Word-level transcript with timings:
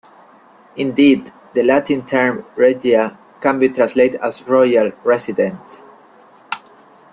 Indeed, 0.77 1.31
the 1.53 1.61
Latin 1.61 2.03
term 2.03 2.43
"regia" 2.55 3.19
can 3.39 3.59
be 3.59 3.69
translated 3.69 4.19
as 4.19 4.41
"royal 4.41 4.91
residence". 5.03 5.83